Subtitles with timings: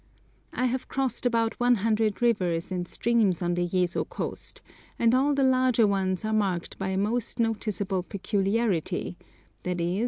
[0.55, 4.63] I have crossed about 100 rivers and streams on the Yezo coast,
[4.97, 9.15] and all the larger ones are marked by a most noticeable peculiarity,
[9.63, 9.99] i.e.